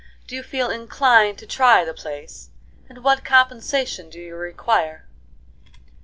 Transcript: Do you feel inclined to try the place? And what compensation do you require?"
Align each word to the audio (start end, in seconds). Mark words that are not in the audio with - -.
Do 0.25 0.33
you 0.33 0.41
feel 0.41 0.71
inclined 0.71 1.37
to 1.37 1.45
try 1.45 1.85
the 1.85 1.93
place? 1.93 2.49
And 2.89 3.03
what 3.03 3.23
compensation 3.23 4.09
do 4.09 4.19
you 4.19 4.35
require?" 4.35 5.05